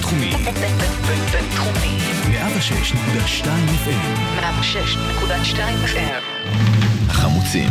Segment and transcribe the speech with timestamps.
[0.00, 0.32] בינתחומי.
[1.32, 1.98] בינתחומי.
[2.24, 3.44] 106.2
[3.84, 4.40] FM.
[4.40, 6.50] 106.2 FM.
[7.08, 7.68] החמוצים,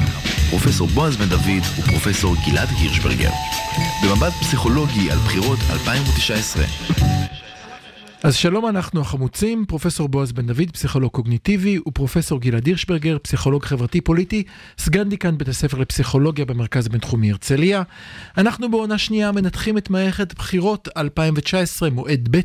[0.49, 3.29] פרופסור בועז בן דוד ופרופסור גלעד הירשברגר.
[4.03, 6.63] במבט פסיכולוגי על בחירות 2019.
[8.23, 14.01] אז שלום אנחנו החמוצים, פרופסור בועז בן דוד, פסיכולוג קוגניטיבי, ופרופסור גלעד הירשברגר, פסיכולוג חברתי
[14.01, 14.43] פוליטי,
[14.77, 17.83] סגן דיקן בית הספר לפסיכולוגיה במרכז הבינתחומי הרצליה.
[18.37, 22.39] אנחנו בעונה שנייה מנתחים את מערכת בחירות 2019, מועד ב',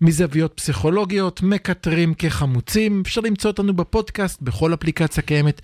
[0.00, 5.60] מזוויות פסיכולוגיות, מקטרים כחמוצים, אפשר למצוא אותנו בפודקאסט, בכל אפליקציה קיימת.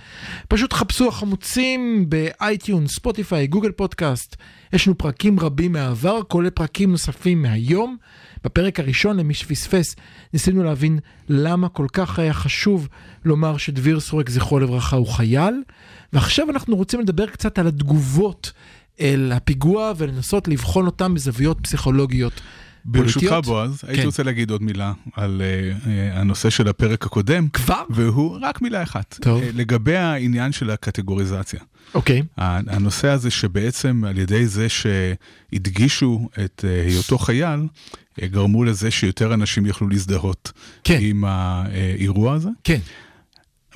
[0.49, 4.37] פשוט חפשו החמוצים באייטיון, ספוטיפיי, גוגל פודקאסט.
[4.73, 7.97] יש לנו פרקים רבים מהעבר, כולל פרקים נוספים מהיום.
[8.47, 9.97] בפרק הראשון, למי שפספס,
[10.33, 12.89] ניסינו להבין למה כל כך היה חשוב
[13.25, 15.55] לומר שדביר סורק, זכרו לברכה, הוא חייל.
[16.13, 18.53] ועכשיו אנחנו רוצים לדבר קצת על התגובות
[19.01, 22.41] אל הפיגוע ולנסות לבחון אותם בזוויות פסיכולוגיות.
[22.89, 23.37] ברשותך.
[23.45, 23.87] בועז, כן.
[23.89, 27.49] הייתי רוצה להגיד עוד מילה על uh, uh, הנושא של הפרק הקודם.
[27.53, 27.83] כבר?
[27.91, 29.19] והוא רק מילה אחת.
[29.21, 29.43] טוב.
[29.43, 31.61] Uh, לגבי העניין של הקטגוריזציה.
[31.95, 37.61] אוקיי, ה- הנושא הזה שבעצם על ידי זה שהדגישו את uh, היותו חייל,
[38.25, 40.53] גרמו לזה שיותר אנשים יכלו להזדהות
[40.85, 40.99] כן.
[41.01, 42.49] עם האירוע הזה.
[42.65, 42.79] כן.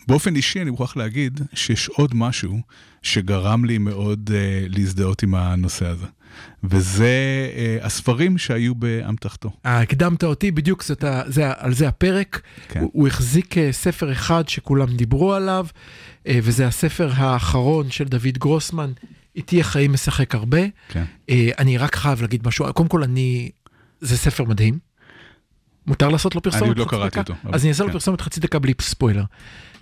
[0.09, 2.59] באופן אישי אני מוכרח להגיד שיש עוד משהו
[3.03, 4.33] שגרם לי מאוד uh,
[4.77, 6.07] להזדהות עם הנושא הזה.
[6.65, 7.09] וזה
[7.83, 9.51] uh, הספרים שהיו באמתחתו.
[9.67, 12.41] אה, הקדמת אותי, בדיוק זאת, ה- זה, על זה הפרק.
[12.69, 12.81] כן.
[12.81, 15.67] הוא, הוא החזיק אה, ספר אחד שכולם דיברו עליו,
[16.27, 18.93] אה, וזה הספר האחרון של דוד גרוסמן,
[19.37, 20.61] איתי החיים משחק הרבה.
[20.89, 21.05] כן.
[21.31, 23.51] אה, אני רק חייב להגיד משהו, קודם כל אני,
[24.01, 24.79] זה ספר מדהים.
[25.87, 26.63] מותר לעשות לו פרסומת?
[26.63, 27.21] אני עוד לא קראתי דקה?
[27.21, 27.93] אותו, אז אני אעשה לו כן.
[27.93, 29.25] פרסומת חצי דקה בלי ספוילר.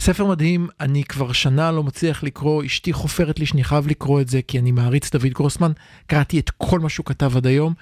[0.01, 4.29] ספר מדהים, אני כבר שנה לא מצליח לקרוא, אשתי חופרת לי שאני חייב לקרוא את
[4.29, 5.73] זה, כי אני מעריץ דוד גרוסמן,
[6.07, 7.75] קראתי את כל מה שהוא כתב עד היום.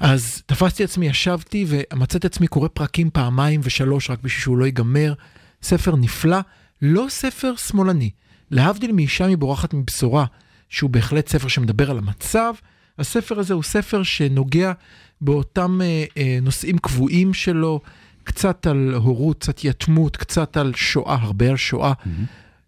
[0.00, 5.14] אז תפסתי עצמי, ישבתי ומצאתי עצמי קורא פרקים פעמיים ושלוש רק בשביל שהוא לא ייגמר.
[5.62, 6.38] ספר נפלא,
[6.82, 8.10] לא ספר שמאלני.
[8.50, 10.24] להבדיל מאישה מבורחת מבשורה,
[10.68, 12.54] שהוא בהחלט ספר שמדבר על המצב,
[12.98, 14.72] הספר הזה הוא ספר שנוגע
[15.20, 17.80] באותם אה, אה, נושאים קבועים שלו,
[18.24, 21.92] קצת על הורות, קצת יתמות, קצת על שואה, הרבה על שואה.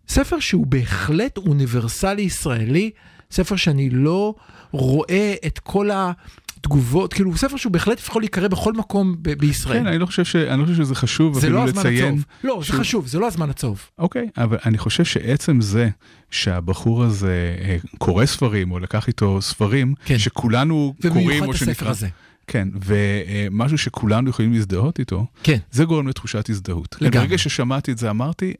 [0.08, 2.90] ספר שהוא בהחלט אוניברסלי ישראלי,
[3.30, 4.34] ספר שאני לא
[4.70, 9.78] רואה את כל התגובות, כאילו הוא ספר שהוא בהחלט יכול להיקרא בכל מקום ב- בישראל.
[9.80, 10.36] כן, אני לא חושב, ש...
[10.36, 12.04] אני לא חושב שזה חשוב זה אפילו לא לציין.
[12.04, 12.24] הצהוב.
[12.44, 13.82] לא, זה שהוא- חשוב, זה לא הזמן הצהוב.
[13.98, 15.88] אוקיי, אבל אני חושב שעצם זה
[16.30, 20.18] שהבחור הזה אה, קורא ספרים, או לקח איתו ספרים, כן.
[20.18, 21.90] שכולנו קוראים, ובמיוחד או את הספר שנקרא...
[21.90, 22.08] הזה.
[22.46, 25.58] כן, ומשהו שכולנו יכולים להזדהות איתו, כן.
[25.70, 26.96] זה גורם לתחושת הזדהות.
[27.00, 27.26] לגמרי.
[27.26, 28.54] ברגע ששמעתי את זה אמרתי,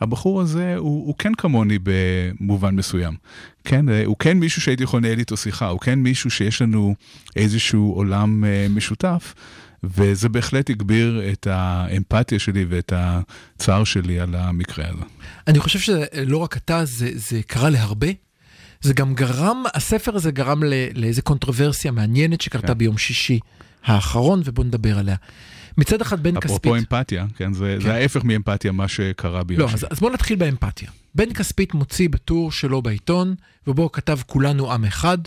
[0.00, 3.14] הבחור הזה הוא, הוא כן כמוני במובן מסוים.
[3.64, 6.94] כן, אה, הוא כן מישהו שהייתי יכול לנהל איתו שיחה, הוא כן מישהו שיש לנו
[7.36, 9.34] איזשהו עולם אה, משותף,
[9.84, 15.02] וזה בהחלט הגביר את האמפתיה שלי ואת הצער שלי על המקרה הזה.
[15.46, 18.08] אני חושב שלא רק אתה, זה, זה קרה להרבה.
[18.84, 22.78] זה גם גרם, הספר הזה גרם ל- לאיזה קונטרוברסיה מעניינת שקרתה כן.
[22.78, 23.38] ביום שישי
[23.84, 25.16] האחרון, ובוא נדבר עליה.
[25.78, 26.50] מצד אחד בן כספית...
[26.50, 27.84] אפרופו אמפתיה, כן, זה, כן.
[27.84, 29.86] זה ההפך מאמפתיה, מה שקרה ביום לא, שישי.
[29.86, 30.88] אז, אז בוא נתחיל באמפתיה.
[31.14, 33.34] בן כספית מוציא בטור שלו בעיתון,
[33.66, 35.18] ובו הוא כתב כולנו עם אחד,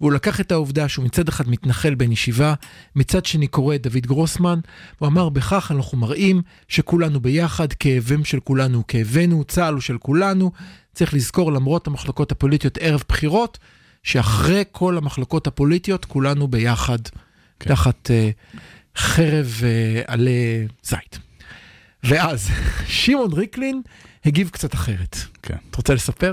[0.00, 2.54] והוא לקח את העובדה שהוא מצד אחד מתנחל בן ישיבה,
[2.96, 4.58] מצד שני קורא את דוד גרוסמן,
[4.98, 9.98] הוא אמר בכך אנחנו מראים שכולנו ביחד, כאבים של כולנו הוא כאבנו, צה"ל הוא של
[9.98, 10.50] כולנו.
[10.94, 13.58] צריך לזכור למרות המחלוקות הפוליטיות ערב בחירות,
[14.02, 16.98] שאחרי כל המחלוקות הפוליטיות כולנו ביחד,
[17.60, 17.70] כן.
[17.70, 18.30] תחת אה,
[18.96, 21.18] חרב אה, עלי זית.
[22.04, 22.50] ואז
[22.86, 23.82] שמעון ריקלין
[24.24, 25.16] הגיב קצת אחרת.
[25.42, 25.56] כן.
[25.70, 26.32] אתה רוצה לספר?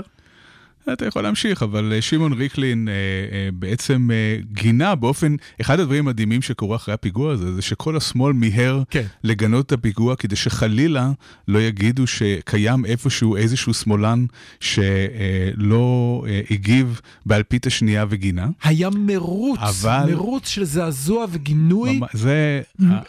[0.92, 4.16] אתה יכול להמשיך, אבל אה, שמעון ריקלין אה, אה, בעצם אה,
[4.52, 9.04] גינה באופן, אחד הדברים המדהימים שקורה אחרי הפיגוע הזה, זה שכל השמאל מיהר כן.
[9.24, 11.10] לגנות את הפיגוע כדי שחלילה
[11.48, 14.24] לא יגידו שקיים איפשהו איזשהו שמאלן
[14.60, 18.46] שלא אה, הגיב באלפית השנייה וגינה.
[18.64, 22.60] היה מרוץ, אבל- מרוץ של זעזוע וגינוי, ממש- זה,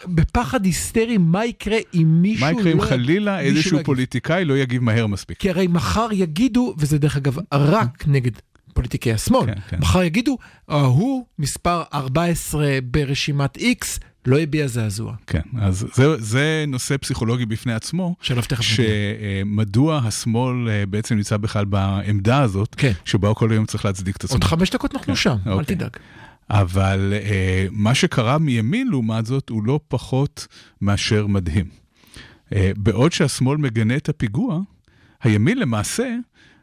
[0.06, 3.86] בפחד היסטרי מה יקרה אם מישהו מה יקרה אם לא- חלילה לא איזשהו יגיב.
[3.86, 5.38] פוליטיקאי לא יגיב מהר מספיק?
[5.38, 7.36] כי הרי מחר יגידו, וזה דרך אגב
[7.70, 8.32] רק נגד
[8.74, 9.78] פוליטיקאי השמאל, כן, כן.
[9.80, 10.38] מחר יגידו,
[10.68, 15.14] ההוא מספר 14 ברשימת X לא הביע זעזוע.
[15.26, 18.16] כן, אז זה, זה נושא פסיכולוגי בפני עצמו.
[18.60, 22.92] שמדוע השמאל אה, בעצם נמצא בכלל בעמדה הזאת, כן.
[23.04, 24.36] שבה הוא כל היום צריך להצדיק את עצמו.
[24.36, 25.76] עוד חמש דקות אנחנו כן, שם, אל אוקיי.
[25.76, 25.90] תדאג.
[26.50, 30.46] אבל אה, מה שקרה מימין, לעומת זאת, הוא לא פחות
[30.80, 31.66] מאשר מדהים.
[32.54, 34.60] אה, בעוד שהשמאל מגנה את הפיגוע,
[35.22, 36.16] הימין למעשה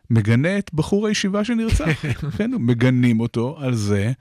[0.09, 2.05] מגנה את בחור הישיבה שנרצח.
[2.37, 4.11] כן, מגנים אותו על זה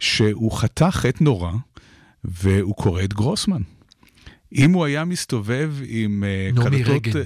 [0.00, 1.52] שהוא חטא חטא נורא,
[2.24, 3.62] והוא קורא את גרוסמן.
[4.52, 7.06] אם הוא היה מסתובב עם אה, נעמי קלטות...
[7.06, 7.18] רגן.
[7.18, 7.24] אה,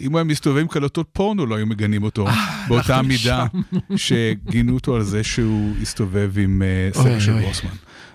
[0.00, 3.46] אם הוא היה מסתובב עם קלטות פורנו, לא היו מגנים אותו אה, באותה מידה
[3.96, 6.62] שגינו אותו על זה שהוא הסתובב עם
[6.92, 7.40] סרט של.
[7.40, 7.70] גרוסמן.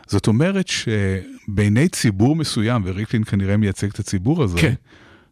[0.07, 4.73] זאת אומרת שבעיני ציבור מסוים, וריקלין כנראה מייצג את הציבור הזה, כן.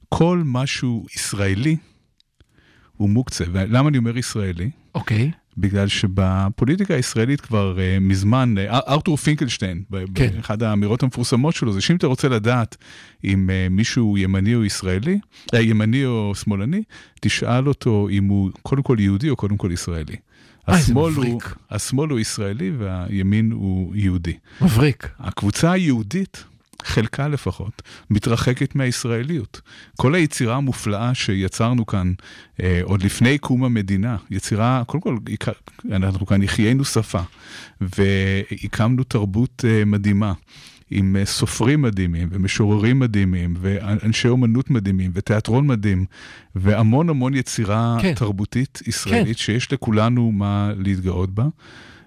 [0.10, 1.77] כל משהו ישראלי
[3.03, 3.44] הוא מוקצה.
[3.51, 4.69] ולמה אני אומר ישראלי?
[4.95, 5.31] אוקיי.
[5.57, 9.83] בגלל שבפוליטיקה הישראלית כבר uh, מזמן, uh, ארתור פינקלשטיין,
[10.15, 10.29] כן.
[10.35, 12.77] באחד האמירות המפורסמות שלו, זה שאם אתה רוצה לדעת
[13.23, 15.19] אם uh, מישהו ימני או ישראלי,
[15.55, 16.83] uh, ימני או שמאלני,
[17.21, 20.15] תשאל אותו אם הוא קודם כל יהודי או קודם כל ישראלי.
[20.67, 21.41] השמאל, הוא.
[21.69, 24.38] השמאל הוא ישראלי והימין הוא יהודי.
[24.61, 25.09] מבריק.
[25.19, 26.44] הקבוצה היהודית,
[26.83, 29.62] חלקה לפחות, מתרחקת מהישראליות.
[29.97, 32.13] כל היצירה המופלאה שיצרנו כאן,
[32.62, 35.18] אה, עוד לפני קום המדינה, יצירה, קודם כל,
[35.91, 37.21] אנחנו כאן החיינו שפה,
[37.81, 40.33] והקמנו תרבות אה, מדהימה.
[40.95, 46.06] עם אה, סופרים מדהימים ומשוררים מדהימים ואנשי אומנות מדהימים ותיאטרון מדהים
[46.56, 48.13] והמון המון יצירה כן.
[48.13, 51.45] תרבותית ישראלית שיש לכולנו מה להתגאות בה.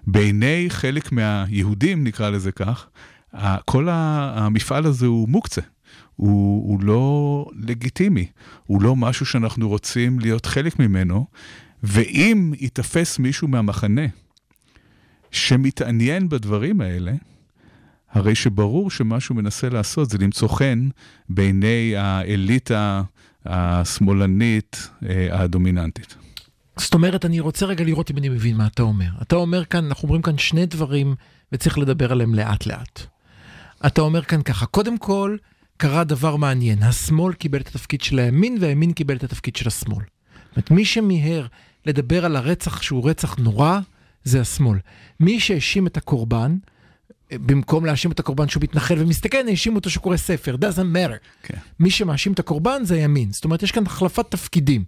[0.07, 2.87] בעיני חלק מהיהודים, נקרא לזה כך,
[3.65, 5.61] כל המפעל הזה הוא מוקצה.
[6.15, 8.27] הוא, הוא לא לגיטימי,
[8.65, 11.25] הוא לא משהו שאנחנו רוצים להיות חלק ממנו,
[11.83, 14.05] ואם ייתפס מישהו מהמחנה
[15.31, 17.13] שמתעניין בדברים האלה,
[18.11, 20.89] הרי שברור שמה שהוא מנסה לעשות זה למצוא חן
[21.29, 23.03] בעיני האליטה
[23.45, 26.15] השמאלנית אה, הדומיננטית.
[26.77, 29.09] זאת אומרת, אני רוצה רגע לראות אם אני מבין מה אתה אומר.
[29.21, 31.15] אתה אומר כאן, אנחנו אומרים כאן שני דברים,
[31.51, 33.16] וצריך לדבר עליהם לאט-לאט.
[33.85, 35.37] אתה אומר כאן ככה, קודם כל,
[35.77, 36.83] קרה דבר מעניין.
[36.83, 40.03] השמאל קיבל את התפקיד של הימין, והימין קיבל את התפקיד של השמאל.
[40.03, 41.47] זאת אומרת, מי שמיהר
[41.85, 43.79] לדבר על הרצח שהוא רצח נורא,
[44.23, 44.77] זה השמאל.
[45.19, 46.57] מי שהאשים את הקורבן,
[47.31, 51.17] במקום להאשים את הקורבן שהוא מתנחל ומסתכן, האשימו אותו שהוא קורא ספר, doesn't matter.
[51.43, 51.57] כן.
[51.79, 53.31] מי שמאשים את הקורבן זה הימין.
[53.31, 54.83] זאת אומרת, יש כאן החלפת תפקידים.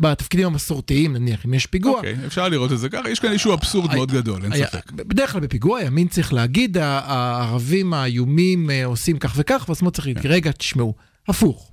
[0.00, 3.54] בתפקידים המסורתיים, נניח, אם יש פיגוע, אוקיי, אפשר לראות את זה ככה, יש כאן איזשהו
[3.54, 4.92] אבסורד מאוד גדול, אין היה- ספק.
[4.92, 10.26] בדרך כלל בפיגוע הימין צריך להגיד, הערבים האיומים אה, עושים כך וכך, והשמאל צריך להגיד,
[10.26, 10.94] רגע, תשמעו,
[11.28, 11.70] הפוך.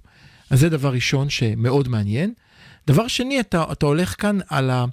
[0.50, 2.34] אז זה דבר ראשון שמאוד מעניין.
[2.88, 4.86] דבר שני, אתה, אתה הולך כאן על ה...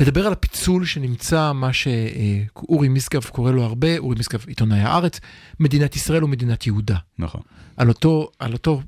[0.00, 5.20] לדבר על הפיצול שנמצא, מה שאורי משגב קורא לו הרבה, אורי משגב עיתונאי הארץ,
[5.60, 6.96] מדינת ישראל ומדינת יהודה.
[7.18, 7.40] נכון.
[7.76, 8.82] על אותו, על אותו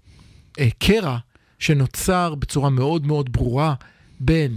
[0.61, 1.19] אה, קרע
[1.59, 3.75] שנוצר בצורה מאוד מאוד ברורה
[4.21, 4.57] בין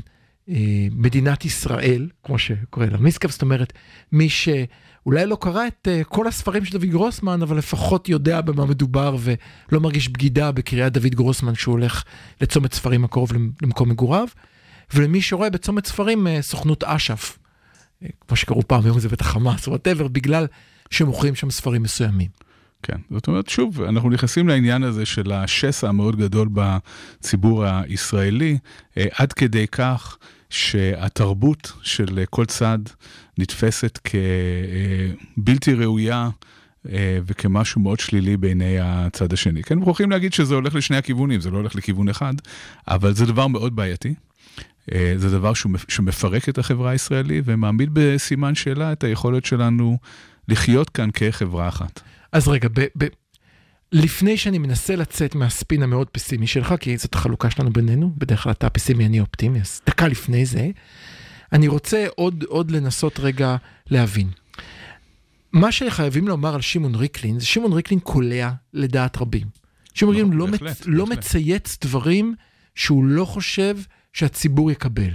[0.50, 3.74] אה, מדינת ישראל, כמו שקורא לה מיסקב, זאת אומרת,
[4.12, 8.66] מי שאולי לא קרא את אה, כל הספרים של דוד גרוסמן, אבל לפחות יודע במה
[8.66, 12.04] מדובר ולא מרגיש בגידה בקריאת דוד גרוסמן שהוא הולך
[12.42, 14.28] לצומת ספרים הקרוב למ- למקום מגוריו,
[14.94, 17.38] ולמי שרואה בצומת ספרים אה, סוכנות אש"ף,
[18.04, 20.48] אה, כמו שקראו פעם, היום זה בטח חמאס, whatever, בגלל
[20.92, 22.49] שמוכרים שם ספרים מסוימים.
[22.84, 28.58] כן, זאת אומרת, שוב, אנחנו נכנסים לעניין הזה של השסע המאוד גדול בציבור הישראלי,
[28.98, 30.18] אה, עד כדי כך
[30.50, 32.80] שהתרבות של אה, כל צד
[33.38, 36.30] נתפסת כבלתי ראויה.
[36.90, 39.64] אה, וכמשהו מאוד שלילי בעיני הצד השני.
[39.64, 42.34] כן, מוכרחים להגיד שזה הולך לשני הכיוונים, זה לא הולך לכיוון אחד,
[42.88, 44.14] אבל זה דבר מאוד בעייתי.
[44.94, 45.54] אה, זה דבר
[45.88, 49.98] שמפרק את החברה הישראלית ומעמיד בסימן שאלה את היכולת שלנו
[50.48, 52.02] לחיות כאן כחברה אחת.
[52.32, 53.08] אז רגע, ב, ב,
[53.92, 58.52] לפני שאני מנסה לצאת מהספין המאוד פסימי שלך, כי זאת החלוקה שלנו בינינו, בדרך כלל
[58.52, 60.70] אתה פסימי, אני אופטימי, אז דקה לפני זה,
[61.54, 63.56] אני רוצה עוד, עוד לנסות רגע
[63.90, 64.30] להבין.
[65.54, 69.48] מה שחייבים לומר על שמעון ריקלין, זה שמעון ריקלין קולע לדעת רבים.
[69.94, 71.08] שמעון לא, ריקלין לא, בהחלט, מצ, לא.
[71.08, 72.36] מצייץ דברים
[72.76, 73.78] שהוא לא חושב
[74.14, 75.10] שהציבור יקבל.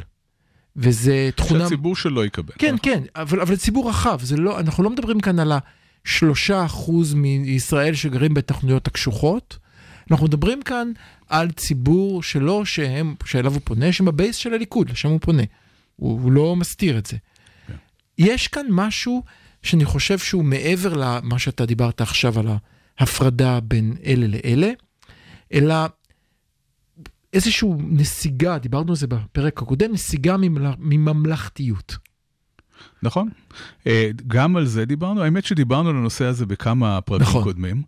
[0.77, 1.65] וזה תכונה...
[1.65, 2.53] שהציבור שלא יקבל.
[2.59, 5.53] כן, כן, אבל, אבל ציבור רחב, זה לא, אנחנו לא מדברים כאן על
[6.07, 9.59] השלושה אחוז מישראל שגרים בתוכניות הקשוחות,
[10.11, 10.93] אנחנו מדברים כאן
[11.29, 15.43] על ציבור שלא שהם, שאליו הוא פונה, שהם בבייס של הליכוד, לשם הוא פונה.
[15.97, 17.17] הוא, הוא לא מסתיר את זה.
[17.67, 17.75] כן.
[18.19, 19.23] יש כאן משהו
[19.63, 22.49] שאני חושב שהוא מעבר למה שאתה דיברת עכשיו על
[22.99, 24.71] ההפרדה בין אלה לאלה,
[25.53, 25.75] אלא
[27.33, 30.75] איזושהי נסיגה, דיברנו על זה בפרק הקודם, נסיגה ממל...
[30.79, 31.97] מממלכתיות.
[33.03, 33.29] נכון.
[33.87, 37.43] אה, גם על זה דיברנו, האמת שדיברנו על הנושא הזה בכמה פרקים נכון.
[37.43, 37.83] קודמים.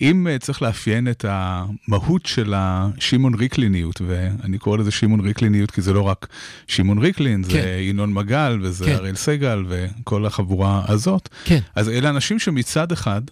[0.00, 5.82] אם אה, צריך לאפיין את המהות של השמעון ריקליניות, ואני קורא לזה שמעון ריקליניות כי
[5.82, 6.26] זה לא רק
[6.66, 7.76] שמעון ריקלין, זה כן.
[7.80, 8.92] ינון מגל וזה כן.
[8.92, 11.28] אראל סגל וכל החבורה הזאת.
[11.44, 11.60] כן.
[11.74, 13.22] אז אלה אנשים שמצד אחד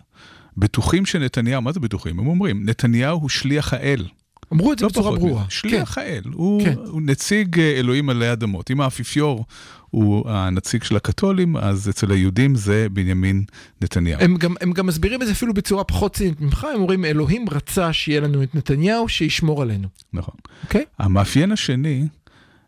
[0.57, 2.19] בטוחים שנתניהו, מה זה בטוחים?
[2.19, 4.05] הם אומרים, נתניהו הוא שליח האל.
[4.53, 5.45] אמרו את זה לא בצורה ברורה.
[5.49, 6.75] שליח האל, הוא, כן.
[6.87, 8.71] הוא נציג אה, אלוהים עלי אדמות.
[8.71, 9.45] אם האפיפיור
[9.91, 13.45] הוא הנציג של הקתולים, אז אצל היהודים זה בנימין
[13.81, 14.21] נתניהו.
[14.21, 17.45] הם גם, הם גם מסבירים את זה אפילו בצורה פחות צינית ממך, הם אומרים אלוהים
[17.51, 19.89] רצה שיהיה לנו את נתניהו, שישמור עלינו.
[20.13, 20.35] נכון.
[20.65, 20.85] אוקיי?
[20.99, 22.07] המאפיין השני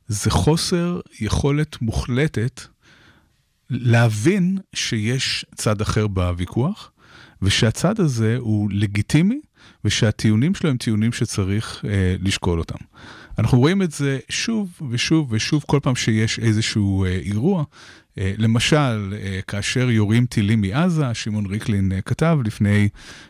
[0.08, 2.60] זה חוסר יכולת מוחלטת
[3.70, 6.90] להבין שיש צד אחר בוויכוח,
[7.42, 9.40] ושהצד הזה הוא לגיטימי,
[9.84, 12.78] ושהטיעונים שלו הם טיעונים שצריך אה, לשקול אותם.
[13.38, 17.64] אנחנו רואים את זה שוב ושוב ושוב כל פעם שיש איזשהו אה, אירוע.
[18.18, 22.88] אה, למשל, אה, כאשר יורים טילים מעזה, שמעון ריקלין אה, כתב לפני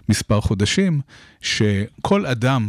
[0.09, 1.01] מספר חודשים,
[1.41, 2.69] שכל אדם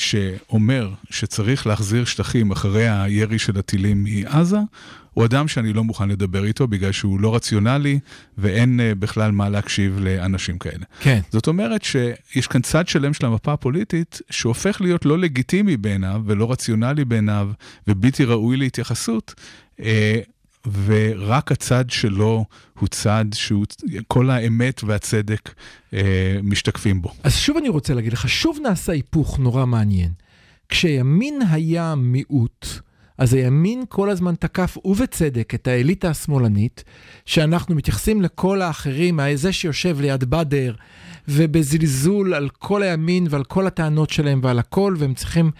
[0.00, 4.58] שאומר שצריך להחזיר שטחים אחרי הירי של הטילים מעזה,
[5.14, 7.98] הוא אדם שאני לא מוכן לדבר איתו בגלל שהוא לא רציונלי
[8.38, 10.84] ואין אה, בכלל מה להקשיב לאנשים כאלה.
[11.00, 11.20] כן.
[11.30, 16.52] זאת אומרת שיש כאן צד שלם של המפה הפוליטית שהופך להיות לא לגיטימי בעיניו ולא
[16.52, 17.50] רציונלי בעיניו
[17.88, 19.34] ובלתי ראוי להתייחסות,
[19.80, 20.20] אה,
[20.84, 22.44] ורק הצד שלו
[22.78, 25.54] הוא צד שכל האמת והצדק
[25.94, 27.12] אה, משתקפים בו.
[27.22, 30.12] אז שוב אני רוצה להגיד לך, שוב נעשה היפוך נורא מעניין.
[30.68, 32.66] כשימין היה מיעוט,
[33.18, 36.84] אז הימין כל הזמן תקף, ובצדק, את האליטה השמאלנית,
[37.26, 40.74] שאנחנו מתייחסים לכל האחרים, זה שיושב ליד בדר,
[41.28, 45.50] ובזלזול על כל הימין ועל כל הטענות שלהם ועל הכל, והם צריכים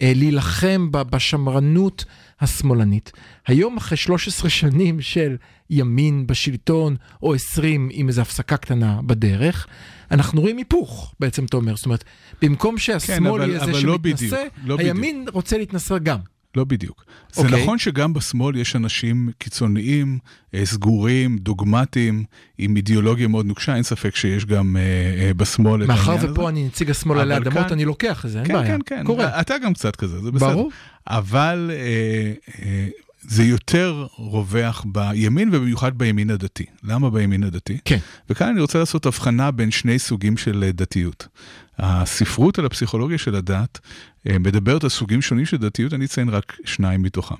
[0.00, 2.04] להילחם ב- בשמרנות
[2.40, 3.12] השמאלנית.
[3.46, 5.36] היום, אחרי 13 שנים של
[5.70, 9.66] ימין בשלטון, או 20 עם איזו הפסקה קטנה בדרך,
[10.10, 11.76] אנחנו רואים היפוך, בעצם אתה אומר.
[11.76, 12.04] זאת אומרת,
[12.42, 14.34] במקום שהשמאל אבל- יהיה זה אבל לא בדיוק,
[14.64, 16.18] לא הימין רוצה להתנשא גם.
[16.56, 17.04] לא בדיוק.
[17.32, 17.62] זה אוקיי.
[17.62, 20.18] נכון שגם בשמאל יש אנשים קיצוניים,
[20.54, 22.24] אה, סגורים, דוגמטיים,
[22.58, 24.82] עם אידיאולוגיה מאוד נוקשה, אין ספק שיש גם אה,
[25.26, 26.32] אה, בשמאל את מאחר העניין הזה.
[26.40, 28.66] ופה אני נציג השמאל עלי אדמות, כאן- אני לוקח את זה, אין כן, בעיה.
[28.66, 29.40] כן, כן, קורה.
[29.40, 30.48] אתה גם קצת כזה, זה בסדר.
[30.52, 30.70] ברור.
[31.06, 32.32] אבל אה,
[32.64, 32.88] אה,
[33.28, 36.64] זה יותר רווח בימין ובמיוחד בימין הדתי.
[36.82, 37.78] למה בימין הדתי?
[37.84, 37.98] כן.
[38.30, 41.28] וכאן אני רוצה לעשות הבחנה בין שני סוגים של אה, דתיות.
[41.78, 43.78] הספרות על הפסיכולוגיה של הדת
[44.28, 47.34] אה, מדברת על סוגים שונים של דתיות, אני אציין רק שניים מתוכם.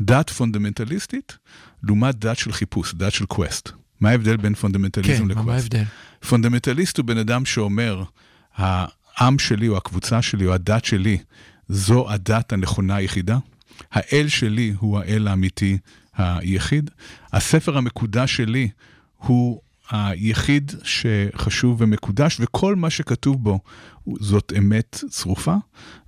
[0.00, 1.36] דת פונדמנטליסטית,
[1.82, 3.70] לעומת דת של חיפוש, דת של quest.
[4.00, 5.48] מה ההבדל בין כן, פונדמנטליזם מה ל quest?
[5.48, 5.84] ההבדל?
[6.28, 8.02] פונדמנטליסט הוא בן אדם שאומר,
[8.56, 11.18] העם שלי או הקבוצה שלי או הדת שלי,
[11.68, 13.38] זו הדת הנכונה היחידה.
[13.92, 15.78] האל שלי הוא האל האמיתי
[16.16, 16.90] היחיד.
[17.32, 18.68] הספר המקודש שלי
[19.16, 23.58] הוא היחיד שחשוב ומקודש, וכל מה שכתוב בו
[24.20, 25.54] זאת אמת צרופה,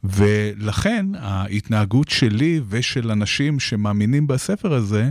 [0.04, 5.10] ולכן ההתנהגות שלי ושל אנשים שמאמינים בספר הזה,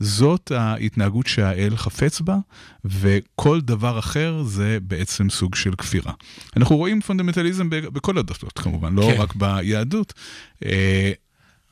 [0.00, 2.38] זאת ההתנהגות שהאל חפץ בה,
[2.84, 6.12] וכל דבר אחר זה בעצם סוג של כפירה.
[6.56, 9.20] אנחנו רואים פונדמנטליזם בכל הדתות כמובן, לא כן.
[9.20, 10.12] רק ביהדות.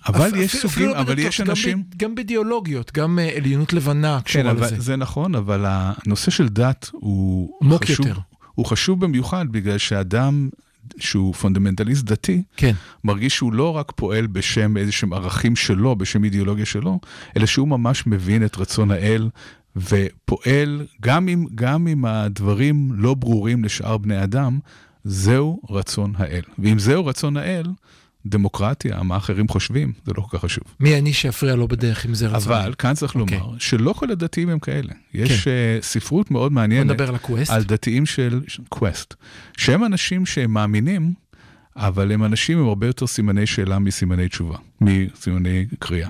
[0.07, 1.83] אבל אפ- יש סוגים, לא אבל בדתות, יש גם אנשים...
[1.83, 4.81] ב- גם באידיאולוגיות, גם אה, עליונות לבנה כן, קשורה אבל לזה.
[4.81, 8.21] זה נכון, אבל הנושא של דת הוא עמוק חשוב, יותר.
[8.55, 10.49] הוא חשוב במיוחד בגלל שאדם
[10.99, 12.73] שהוא פונדמנטליסט דתי, כן.
[13.05, 17.01] מרגיש שהוא לא רק פועל בשם איזה שהם ערכים שלו, בשם אידיאולוגיה שלו,
[17.37, 19.29] אלא שהוא ממש מבין את רצון האל
[19.77, 24.59] ופועל, גם אם, גם אם הדברים לא ברורים לשאר בני אדם,
[25.05, 26.43] זהו רצון האל.
[26.59, 27.67] ואם זהו רצון האל,
[28.27, 30.65] דמוקרטיה, מה אחרים חושבים, זה לא כל כך חשוב.
[30.81, 32.53] מי אני שאפריע לו בדרך אם זה רצון?
[32.53, 33.39] אבל כאן צריך אוקיי.
[33.39, 34.93] לומר שלא כל הדתיים הם כאלה.
[35.15, 35.51] יש כן.
[35.51, 37.17] אה, ספרות מאוד מעניינת נדבר על.
[37.49, 39.15] על דתיים של קווסט,
[39.57, 41.15] שהם אנשים שהם מאמינים,
[41.77, 46.09] אבל הם אנשים עם הרבה יותר סימני שאלה מסימני תשובה, מסימני קריאה.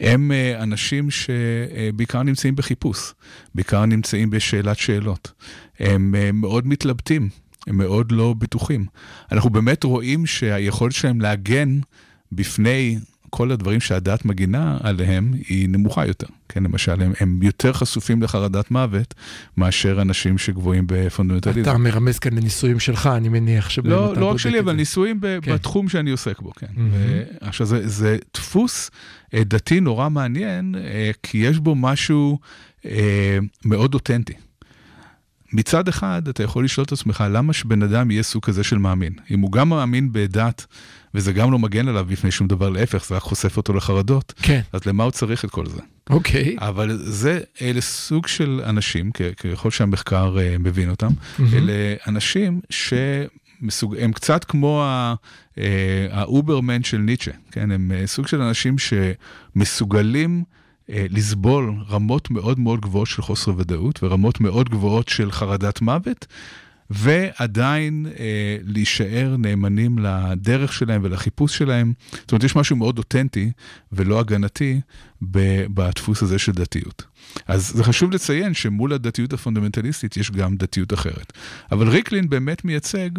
[0.00, 3.14] הם אה, אנשים שבעיקר נמצאים בחיפוש,
[3.54, 5.32] בעיקר נמצאים בשאלת שאלות.
[5.80, 7.28] הם אה, מאוד מתלבטים,
[7.66, 8.86] הם מאוד לא בטוחים.
[9.32, 11.78] אנחנו באמת רואים שהיכולת שלהם להגן
[12.32, 12.98] בפני
[13.30, 16.26] כל הדברים שהדת מגינה עליהם היא נמוכה יותר.
[16.48, 19.14] כן, למשל, הם, הם יותר חשופים לחרדת מוות
[19.56, 21.60] מאשר אנשים שגבוהים בפונדמנטליזם.
[21.60, 24.72] אתה מרמז כאן לניסויים שלך, אני מניח שבהם לא, אתה לא רק שלי, אבל.
[24.72, 25.54] ניסויים ב- כן.
[25.54, 26.66] בתחום שאני עוסק בו, כן.
[26.90, 28.90] ו- עכשיו, זה, זה דפוס
[29.34, 32.38] אה, דתי נורא מעניין, אה, כי יש בו משהו
[32.86, 34.34] אה, מאוד אותנטי.
[35.52, 39.12] מצד אחד, אתה יכול לשאול את עצמך, למה שבן אדם יהיה סוג כזה של מאמין?
[39.30, 40.66] אם הוא גם מאמין בדת,
[41.14, 44.60] וזה גם לא מגן עליו בפני שום דבר, להפך, זה רק חושף אותו לחרדות, כן,
[44.72, 45.80] אז למה הוא צריך את כל זה?
[46.10, 46.56] אוקיי.
[46.58, 51.54] אבל זה, אלה סוג של אנשים, ככל שהמחקר אה, מבין אותם, מהמם.
[51.54, 51.72] אלה
[52.06, 53.96] אנשים שמסוג...
[53.96, 55.14] הם קצת כמו ה-
[55.58, 55.64] אה,
[56.10, 57.70] האוברמן של ניטשה, כן?
[57.70, 60.44] הם אה, סוג של אנשים שמסוגלים
[60.88, 66.26] לסבול רמות מאוד מאוד גבוהות של חוסר ודאות ורמות מאוד גבוהות של חרדת מוות.
[66.90, 71.92] ועדיין אה, להישאר נאמנים לדרך שלהם ולחיפוש שלהם.
[72.12, 73.50] זאת אומרת, יש משהו מאוד אותנטי
[73.92, 74.80] ולא הגנתי
[75.22, 77.04] ב- בדפוס הזה של דתיות.
[77.46, 81.32] אז זה חשוב לציין שמול הדתיות הפונדמנטליסטית יש גם דתיות אחרת.
[81.72, 83.10] אבל ריקלין באמת מייצג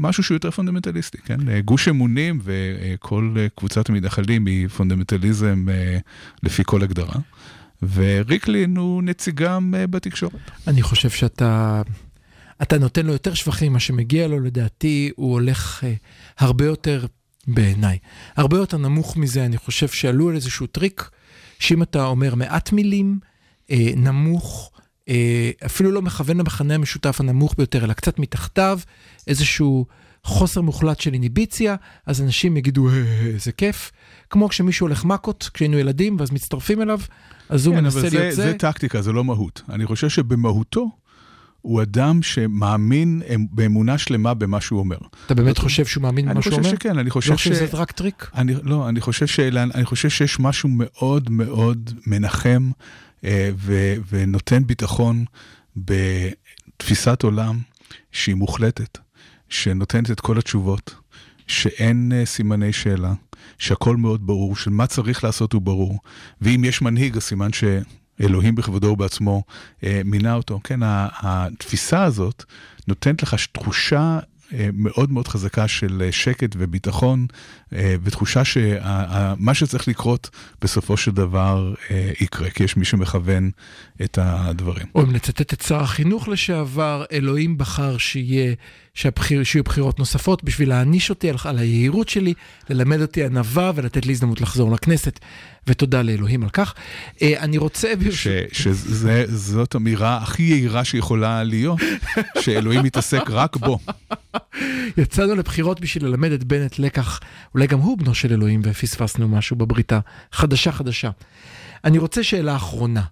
[0.00, 1.48] משהו שהוא יותר פונדמנטליסטי, כן?
[1.48, 5.98] אה, גוש אמונים וכל אה, קבוצת המתנחלים היא פונדמנטליזם אה,
[6.42, 7.14] לפי כל הגדרה.
[7.94, 10.50] וריקלין הוא נציגם אה, בתקשורת.
[10.66, 11.82] אני חושב שאתה
[12.62, 15.94] אתה נותן לו יותר שבחים ממה שמגיע לו, לדעתי הוא הולך אה,
[16.38, 17.06] הרבה יותר,
[17.46, 17.98] בעיניי,
[18.36, 21.10] הרבה יותר נמוך מזה, אני חושב שעלו על איזשהו טריק,
[21.58, 23.18] שאם אתה אומר מעט מילים,
[23.70, 24.79] אה, נמוך, אה,
[25.66, 28.80] אפילו לא מכוון למכנה המשותף הנמוך ביותר, אלא קצת מתחתיו,
[29.26, 29.86] איזשהו
[30.24, 31.76] חוסר מוחלט של איניביציה,
[32.06, 33.92] אז אנשים יגידו, "אה, אה, איזה כיף.
[34.30, 37.00] כמו כשמישהו הולך מכות, כשהיינו ילדים, ואז מצטרפים אליו,
[37.48, 38.42] אז הוא כן, מנסה אבל זה, להיות זה.
[38.42, 39.62] זה טקטיקה, זה לא מהות.
[39.68, 40.90] אני חושב שבמהותו
[41.62, 44.96] הוא אדם שמאמין אמ- באמונה שלמה במה שהוא אומר.
[45.26, 46.76] אתה באמת חושב שהוא מאמין אני במה שהוא חושב אומר?
[46.76, 47.48] שכן, אני חושב לא ש...
[47.48, 48.30] חושב שזה רק טריק?
[48.34, 52.84] אני, לא, אני חושב, שאלה, אני חושב שיש משהו מאוד מאוד מנחם אה,
[53.56, 55.24] ו, ונותן ביטחון
[55.76, 57.58] בתפיסת עולם
[58.12, 58.98] שהיא מוחלטת,
[59.48, 60.94] שנותנת את כל התשובות,
[61.46, 63.12] שאין אה, סימני שאלה,
[63.58, 65.98] שהכל מאוד ברור, של מה צריך לעשות הוא ברור,
[66.40, 69.42] ואם יש מנהיג, אז סימן שאלוהים בכבודו ובעצמו
[69.84, 70.60] אה, מינה אותו.
[70.64, 72.44] כן, התפיסה הזאת
[72.88, 74.20] נותנת לך תחושה אה,
[74.72, 77.26] מאוד מאוד חזקה של אה, שקט וביטחון,
[77.72, 80.30] אה, ותחושה שמה שצריך לקרות
[80.62, 83.50] בסופו של דבר אה, יקרה, כי יש מי שמכוון
[84.02, 84.86] את הדברים.
[84.94, 88.54] או אם נצטט את שר החינוך לשעבר, אלוהים בחר שיהיה,
[89.00, 92.34] שהבחיר, שיהיו בחירות נוספות בשביל להעניש אותי על, על היהירות שלי,
[92.70, 95.20] ללמד אותי ענווה ולתת לי הזדמנות לחזור לכנסת.
[95.66, 96.74] ותודה לאלוהים על כך.
[97.22, 101.78] אה, אני רוצה, ש, שזאת אמירה הכי יהירה שיכולה להיות,
[102.40, 103.78] שאלוהים מתעסק רק בו.
[104.96, 107.20] יצאנו לבחירות בשביל ללמד את בנט לקח,
[107.54, 110.00] אולי גם הוא בנו של אלוהים ופספסנו משהו בבריתה.
[110.32, 111.10] חדשה חדשה.
[111.84, 113.02] אני רוצה שאלה אחרונה,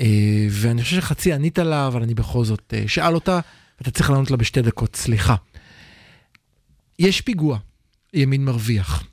[0.00, 0.06] אה,
[0.50, 3.40] ואני חושב שחצי ענית לה, אבל אני בכל זאת אה, שאל אותה,
[3.82, 5.34] ואתה צריך לענות לה בשתי דקות, סליחה.
[6.98, 7.58] יש פיגוע,
[8.14, 9.04] ימין מרוויח.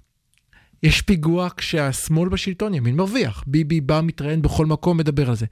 [0.83, 3.43] יש פיגוע כשהשמאל בשלטון, ימין מרוויח.
[3.47, 5.45] ביבי בא, מתראיין בכל מקום, מדבר על זה.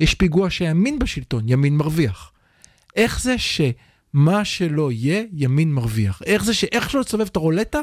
[0.00, 2.32] יש פיגוע שהימין בשלטון, ימין מרוויח.
[2.96, 6.22] איך זה שמה שלא יהיה, ימין מרוויח?
[6.26, 7.80] איך זה שאיך שלא תסובב את הרולטה,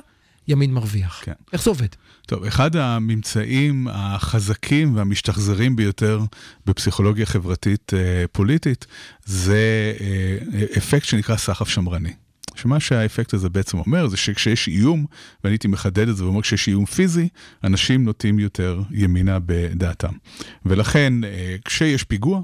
[0.50, 1.22] ימין מרוויח?
[1.24, 1.34] כן.
[1.54, 1.88] איך זה עובד?
[2.28, 6.22] טוב, אחד הממצאים החזקים והמשתחזרים ביותר
[6.66, 8.86] בפסיכולוגיה חברתית אה, פוליטית,
[9.26, 12.14] זה אה, אפקט שנקרא סחף שמרני.
[12.56, 15.06] שמה שהאפקט הזה בעצם אומר זה שכשיש איום,
[15.44, 17.30] ואני הייתי מחדד את זה ואומר כשיש איום פיזי,
[17.64, 20.14] אנשים נוטים יותר ימינה בדעתם.
[20.66, 22.42] ולכן אה, כשיש פיגוע,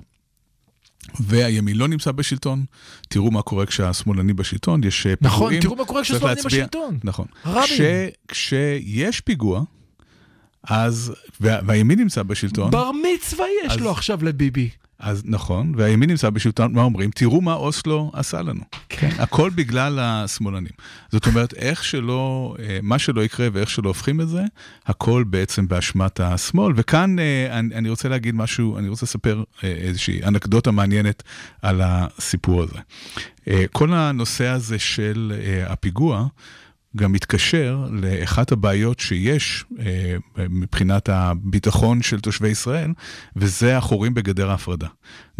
[1.20, 2.66] והימין לא נמצא בשלטון,
[3.10, 5.62] תראו מה קורה כשהשמאלני בשלטון, יש אה, נכון, פיגועים.
[5.62, 6.98] תראו מה קורה כשהשמאלני בשלטון.
[7.04, 7.26] נכון.
[7.46, 7.64] רבין.
[7.66, 7.82] כש,
[8.28, 9.64] כשיש פיגוע,
[10.64, 14.70] אז, וה, והימין נמצא בשלטון, בר מצווה יש אז- לו עכשיו לביבי.
[15.00, 17.12] אז נכון, והימין נמצא בשלטון, מה אומרים?
[17.12, 18.62] תראו מה אוסלו עשה לנו.
[18.90, 19.10] כן.
[19.18, 20.72] הכל בגלל השמאלנים.
[21.12, 24.44] זאת אומרת, איך שלא, אה, מה שלא יקרה ואיך שלא הופכים את זה,
[24.86, 26.74] הכל בעצם באשמת השמאל.
[26.76, 31.24] וכאן אה, אני, אני רוצה להגיד משהו, אני רוצה לספר אה, איזושהי אנקדוטה מעניינת
[31.62, 32.80] על הסיפור הזה.
[33.72, 35.34] כל הנושא הזה של
[35.66, 36.28] הפיגוע,
[36.96, 40.16] גם מתקשר לאחת הבעיות שיש אה,
[40.50, 42.92] מבחינת הביטחון של תושבי ישראל,
[43.36, 44.88] וזה החורים בגדר ההפרדה.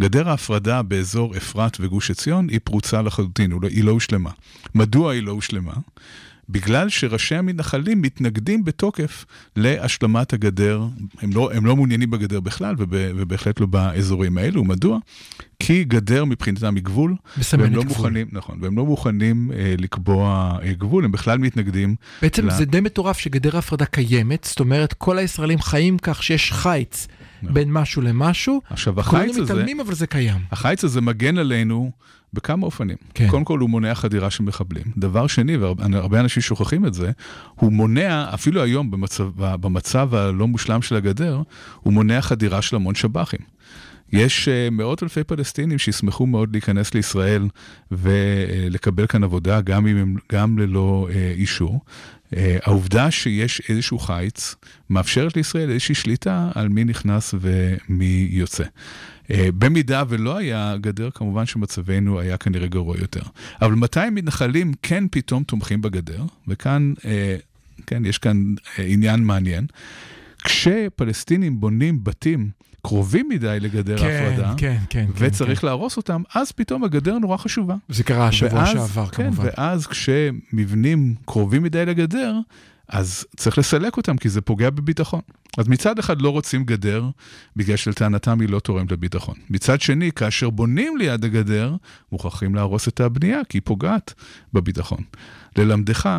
[0.02, 4.30] גדר ההפרדה באזור אפרת וגוש עציון היא פרוצה לחלוטין, הוא לא- היא לא הושלמה.
[4.74, 5.72] מדוע היא לא הושלמה?
[6.48, 9.24] בגלל שראשי המתנחלים מתנגדים בתוקף
[9.56, 10.82] להשלמת הגדר,
[11.22, 14.64] הם לא, הם לא מעוניינים בגדר בכלל, וב, ובהחלט לא באזורים האלו.
[14.64, 14.98] מדוע?
[15.58, 17.96] כי גדר מבחינתם היא גבול, מסמנת והם לא גבול.
[17.96, 21.94] מוכנים, נכון, והם לא מוכנים אה, לקבוע אה, גבול, הם בכלל מתנגדים.
[22.22, 26.52] בעצם ל- זה די מטורף שגדר ההפרדה קיימת, זאת אומרת, כל הישראלים חיים כך שיש
[26.52, 27.06] חיץ
[27.42, 28.60] בין משהו למשהו.
[28.70, 29.20] עכשיו, כולנו נכון.
[29.20, 30.40] החיץ הזה, מתעלמים, אבל זה קיים.
[30.52, 31.90] החיץ הזה מגן עלינו
[32.36, 32.96] בכמה אופנים.
[33.14, 33.28] כן.
[33.28, 34.84] קודם כל הוא מונע חדירה של מחבלים.
[34.96, 37.10] דבר שני, והרבה אנשים שוכחים את זה,
[37.54, 41.42] הוא מונע, אפילו היום במצב, במצב הלא מושלם של הגדר,
[41.80, 43.40] הוא מונע חדירה של המון שב"חים.
[44.12, 47.48] יש uh, מאות אלפי פלסטינים שישמחו מאוד להיכנס לישראל
[47.90, 51.80] ולקבל כאן עבודה, גם, אם גם ללא uh, אישור.
[52.30, 54.54] Uh, העובדה שיש איזשהו חיץ
[54.90, 58.64] מאפשרת לישראל איזושהי שליטה על מי נכנס ומי יוצא.
[58.64, 63.22] Uh, במידה ולא היה גדר, כמובן שמצבנו היה כנראה גרוע יותר.
[63.62, 66.22] אבל מתי המתנחלים כן פתאום תומכים בגדר?
[66.48, 67.04] וכאן, uh,
[67.86, 69.66] כן, יש כאן uh, עניין מעניין.
[70.46, 72.50] כשפלסטינים בונים בתים
[72.82, 75.06] קרובים מדי לגדר כן, ההפרדה, כן, כן.
[75.16, 75.66] וצריך כן.
[75.66, 77.74] להרוס אותם, אז פתאום הגדר נורא חשובה.
[77.88, 79.44] זה קרה השבוע ואז- שעבר כן, כמובן.
[79.56, 82.34] ואז כשמבנים קרובים מדי לגדר,
[82.88, 85.20] אז צריך לסלק אותם, כי זה פוגע בביטחון.
[85.58, 87.04] אז מצד אחד לא רוצים גדר,
[87.56, 89.34] בגלל שלטענתם היא לא תורמת לביטחון.
[89.50, 91.76] מצד שני, כאשר בונים ליד הגדר,
[92.12, 94.14] מוכרחים להרוס את הבנייה, כי היא פוגעת
[94.52, 95.02] בביטחון.
[95.58, 96.10] ללמדך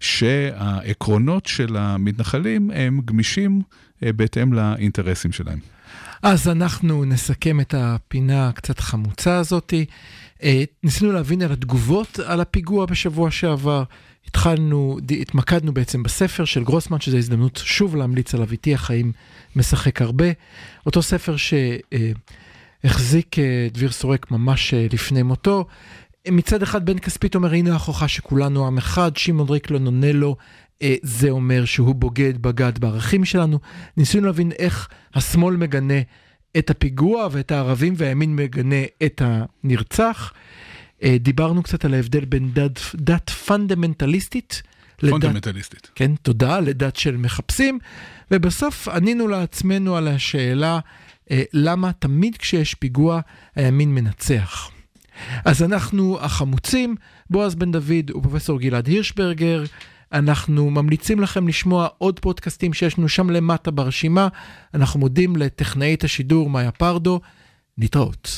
[0.00, 3.62] שהעקרונות של המתנחלים הם גמישים
[4.04, 5.58] אה, בהתאם לאינטרסים שלהם.
[6.22, 9.84] אז אנחנו נסכם את הפינה הקצת חמוצה הזאתי.
[10.42, 13.84] אה, ניסינו להבין על התגובות על הפיגוע בשבוע שעבר.
[14.30, 19.12] התחלנו, התמקדנו בעצם בספר של גרוסמן, שזו הזדמנות שוב להמליץ עליו איתי, החיים
[19.56, 20.26] משחק הרבה.
[20.86, 21.34] אותו ספר
[22.84, 25.66] שהחזיק אה, דביר סורק ממש אה, לפני מותו.
[26.28, 30.36] מצד אחד בן כספית אומר הנה ההוכחה שכולנו עם אחד, שמעון ריקלון עונה לו,
[30.82, 33.58] אה, זה אומר שהוא בוגד, בגד בערכים שלנו.
[33.96, 36.00] ניסינו להבין איך השמאל מגנה
[36.58, 40.32] את הפיגוע ואת הערבים והימין מגנה את הנרצח.
[41.02, 44.62] אה, דיברנו קצת על ההבדל בין דת, דת פונדמנטליסטית
[45.02, 45.90] לדת, פונדמנטליסטית.
[45.94, 47.78] כן, תודה, לדת של מחפשים,
[48.30, 50.78] ובסוף ענינו לעצמנו על השאלה
[51.30, 53.20] אה, למה תמיד כשיש פיגוע
[53.56, 54.70] הימין מנצח.
[55.44, 56.96] אז אנחנו החמוצים,
[57.30, 59.64] בועז בן דוד ופרופסור גלעד הירשברגר.
[60.12, 64.28] אנחנו ממליצים לכם לשמוע עוד פודקאסטים שיש לנו שם למטה ברשימה.
[64.74, 67.20] אנחנו מודים לטכנאית השידור מאיה פרדו.
[67.78, 68.30] להתראות.